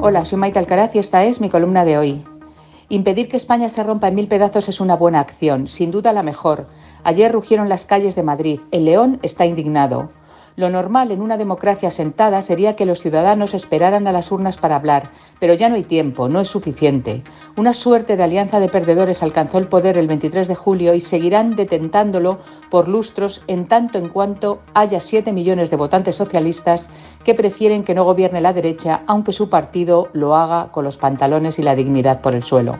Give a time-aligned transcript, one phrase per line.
[0.00, 2.22] Hola, soy Maite Alcaraz y esta es mi columna de hoy.
[2.90, 6.22] Impedir que España se rompa en mil pedazos es una buena acción, sin duda la
[6.22, 6.66] mejor.
[7.02, 8.60] Ayer rugieron las calles de Madrid.
[8.72, 10.10] El león está indignado.
[10.56, 14.76] Lo normal en una democracia sentada sería que los ciudadanos esperaran a las urnas para
[14.76, 15.10] hablar,
[15.40, 17.24] pero ya no hay tiempo, no es suficiente.
[17.56, 21.56] Una suerte de alianza de perdedores alcanzó el poder el 23 de julio y seguirán
[21.56, 22.38] detentándolo
[22.70, 26.88] por lustros en tanto en cuanto haya 7 millones de votantes socialistas
[27.24, 31.58] que prefieren que no gobierne la derecha, aunque su partido lo haga con los pantalones
[31.58, 32.78] y la dignidad por el suelo.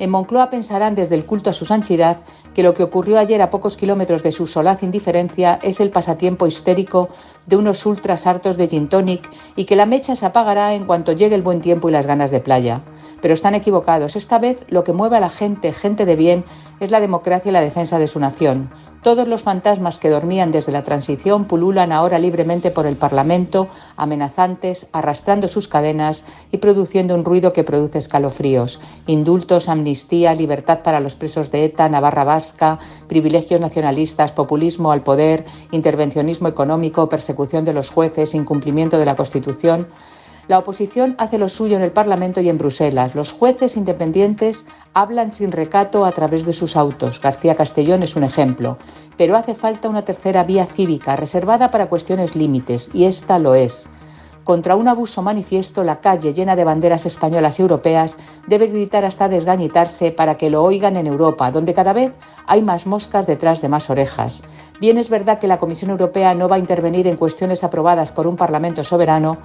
[0.00, 2.20] En Moncloa pensarán desde el culto a su santidad
[2.54, 6.46] que lo que ocurrió ayer a pocos kilómetros de su solaz indiferencia es el pasatiempo
[6.46, 7.10] histérico
[7.44, 11.12] de unos ultras hartos de gin tonic y que la mecha se apagará en cuanto
[11.12, 12.80] llegue el buen tiempo y las ganas de playa.
[13.20, 14.16] Pero están equivocados.
[14.16, 16.44] Esta vez lo que mueve a la gente, gente de bien,
[16.80, 18.70] es la democracia y la defensa de su nación.
[19.02, 24.86] Todos los fantasmas que dormían desde la transición pululan ahora libremente por el Parlamento, amenazantes,
[24.92, 28.80] arrastrando sus cadenas y produciendo un ruido que produce escalofríos.
[29.06, 35.44] Indultos, amnistía, libertad para los presos de ETA, Navarra Vasca, privilegios nacionalistas, populismo al poder,
[35.70, 39.86] intervencionismo económico, persecución de los jueces, incumplimiento de la Constitución.
[40.50, 43.14] La oposición hace lo suyo en el Parlamento y en Bruselas.
[43.14, 47.20] Los jueces independientes hablan sin recato a través de sus autos.
[47.20, 48.76] García Castellón es un ejemplo.
[49.16, 53.88] Pero hace falta una tercera vía cívica reservada para cuestiones límites, y esta lo es.
[54.42, 58.16] Contra un abuso manifiesto, la calle llena de banderas españolas y europeas
[58.48, 62.12] debe gritar hasta desgañitarse para que lo oigan en Europa, donde cada vez
[62.48, 64.42] hay más moscas detrás de más orejas.
[64.80, 68.26] Bien es verdad que la Comisión Europea no va a intervenir en cuestiones aprobadas por
[68.26, 69.36] un Parlamento soberano,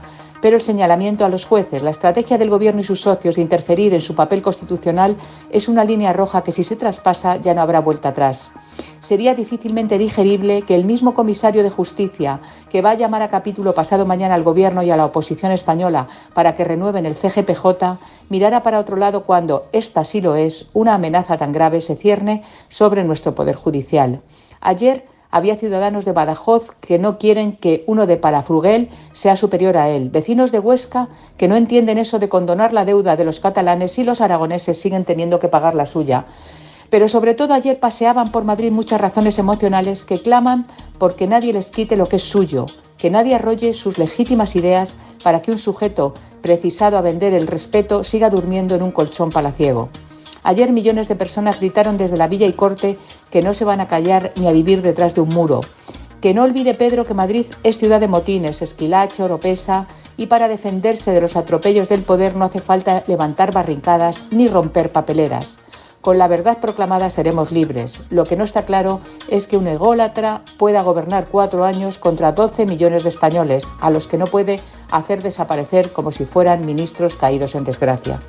[0.41, 3.93] pero el señalamiento a los jueces, la estrategia del Gobierno y sus socios de interferir
[3.93, 5.17] en su papel constitucional
[5.51, 8.49] es una línea roja que si se traspasa ya no habrá vuelta atrás.
[9.01, 13.73] Sería difícilmente digerible que el mismo comisario de Justicia, que va a llamar a capítulo
[13.73, 18.63] pasado mañana al Gobierno y a la oposición española para que renueven el CGPJ, mirara
[18.63, 23.03] para otro lado cuando, esta sí lo es, una amenaza tan grave se cierne sobre
[23.03, 24.21] nuestro Poder Judicial.
[24.65, 29.89] Ayer había ciudadanos de Badajoz que no quieren que uno de Palafrugel sea superior a
[29.89, 33.99] él, vecinos de Huesca que no entienden eso de condonar la deuda de los catalanes
[33.99, 36.25] y los aragoneses siguen teniendo que pagar la suya.
[36.89, 40.65] Pero sobre todo ayer paseaban por Madrid muchas razones emocionales que claman
[40.97, 42.65] porque nadie les quite lo que es suyo,
[42.97, 48.03] que nadie arrolle sus legítimas ideas para que un sujeto precisado a vender el respeto
[48.03, 49.89] siga durmiendo en un colchón palaciego.
[50.45, 52.97] Ayer millones de personas gritaron desde la Villa y Corte
[53.31, 55.61] que no se van a callar ni a vivir detrás de un muro.
[56.21, 61.11] Que no olvide Pedro que Madrid es ciudad de motines, esquilache, oropesa, y para defenderse
[61.11, 65.57] de los atropellos del poder no hace falta levantar barricadas ni romper papeleras.
[65.99, 68.03] Con la verdad proclamada seremos libres.
[68.11, 72.67] Lo que no está claro es que un ególatra pueda gobernar cuatro años contra 12
[72.67, 74.59] millones de españoles, a los que no puede
[74.91, 78.19] hacer desaparecer como si fueran ministros caídos en desgracia.